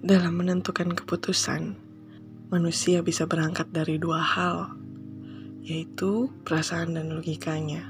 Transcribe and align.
Dalam 0.00 0.32
menentukan 0.32 0.96
keputusan, 0.96 1.76
manusia 2.48 3.04
bisa 3.04 3.28
berangkat 3.28 3.68
dari 3.68 4.00
dua 4.00 4.24
hal, 4.24 4.72
yaitu 5.60 6.32
perasaan 6.40 6.96
dan 6.96 7.12
logikanya. 7.12 7.84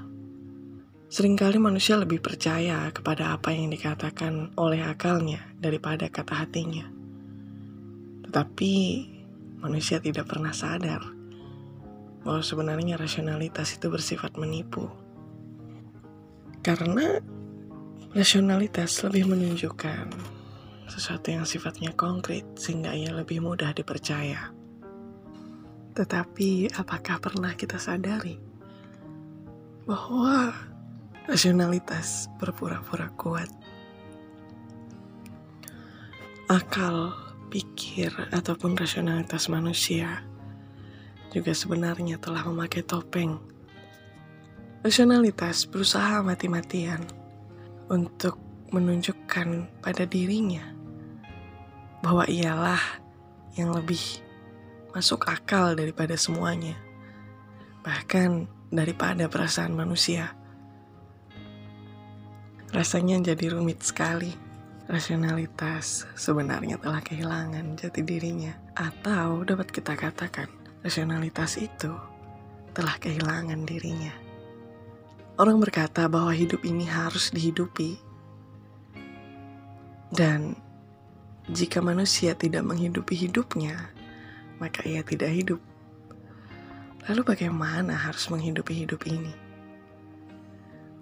Seringkali 1.07 1.63
manusia 1.63 1.95
lebih 1.95 2.19
percaya 2.19 2.91
kepada 2.91 3.31
apa 3.39 3.55
yang 3.55 3.71
dikatakan 3.71 4.51
oleh 4.59 4.83
akalnya 4.83 5.55
daripada 5.63 6.11
kata 6.11 6.35
hatinya. 6.35 6.91
Tetapi 8.27 8.75
manusia 9.63 10.03
tidak 10.03 10.35
pernah 10.35 10.51
sadar 10.51 11.07
bahwa 12.27 12.43
sebenarnya 12.43 12.99
rasionalitas 12.99 13.79
itu 13.79 13.87
bersifat 13.87 14.35
menipu. 14.35 14.91
Karena 16.59 17.23
rasionalitas 18.11 18.99
lebih 19.07 19.31
menunjukkan 19.31 20.40
sesuatu 20.91 21.31
yang 21.31 21.47
sifatnya 21.47 21.95
konkret 21.95 22.43
sehingga 22.59 22.91
ia 22.91 23.15
lebih 23.15 23.39
mudah 23.39 23.71
dipercaya. 23.71 24.51
Tetapi 25.95 26.75
apakah 26.75 27.23
pernah 27.23 27.55
kita 27.55 27.79
sadari 27.79 28.39
bahwa 29.87 30.51
rasionalitas 31.31 32.27
berpura-pura 32.43 33.11
kuat? 33.15 33.51
Akal, 36.51 37.15
pikir, 37.47 38.11
ataupun 38.35 38.75
rasionalitas 38.75 39.47
manusia 39.47 40.27
juga 41.31 41.55
sebenarnya 41.55 42.19
telah 42.19 42.43
memakai 42.51 42.83
topeng. 42.83 43.39
Rasionalitas 44.83 45.71
berusaha 45.71 46.27
mati-matian 46.27 47.07
untuk 47.87 48.35
menunjukkan 48.75 49.67
pada 49.83 50.03
dirinya 50.07 50.80
bahwa 52.01 52.25
ialah 52.29 52.81
yang 53.57 53.77
lebih 53.77 54.01
masuk 54.91 55.29
akal 55.31 55.77
daripada 55.77 56.17
semuanya, 56.17 56.75
bahkan 57.85 58.49
daripada 58.73 59.31
perasaan 59.31 59.77
manusia. 59.77 60.35
Rasanya 62.71 63.35
jadi 63.35 63.55
rumit 63.55 63.83
sekali. 63.83 64.33
Rasionalitas 64.91 66.11
sebenarnya 66.19 66.75
telah 66.83 66.99
kehilangan 66.99 67.79
jati 67.79 68.03
dirinya, 68.03 68.51
atau 68.75 69.47
dapat 69.47 69.71
kita 69.71 69.95
katakan, 69.95 70.51
rasionalitas 70.83 71.63
itu 71.63 71.95
telah 72.75 72.99
kehilangan 72.99 73.63
dirinya. 73.63 74.11
Orang 75.39 75.63
berkata 75.63 76.11
bahwa 76.11 76.35
hidup 76.35 76.67
ini 76.67 76.91
harus 76.91 77.31
dihidupi, 77.31 78.03
dan 80.11 80.59
jika 81.51 81.83
manusia 81.83 82.39
tidak 82.39 82.63
menghidupi 82.63 83.19
hidupnya, 83.19 83.91
maka 84.63 84.87
ia 84.87 85.03
tidak 85.03 85.35
hidup. 85.35 85.61
Lalu, 87.11 87.27
bagaimana 87.27 87.99
harus 87.99 88.31
menghidupi 88.31 88.87
hidup 88.87 89.03
ini? 89.11 89.35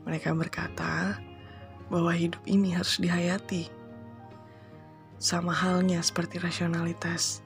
Mereka 0.09 0.33
berkata 0.33 1.21
bahwa 1.93 2.17
hidup 2.17 2.41
ini 2.49 2.73
harus 2.73 2.97
dihayati, 2.97 3.69
sama 5.21 5.53
halnya 5.53 6.01
seperti 6.01 6.41
rasionalitas. 6.41 7.45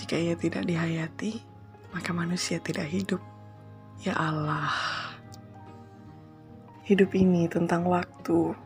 Jika 0.00 0.16
ia 0.16 0.32
tidak 0.32 0.64
dihayati, 0.64 1.44
maka 1.92 2.16
manusia 2.16 2.56
tidak 2.56 2.88
hidup. 2.88 3.20
Ya 4.00 4.16
Allah, 4.16 4.72
hidup 6.88 7.12
ini 7.12 7.48
tentang 7.52 7.84
waktu 7.84 8.56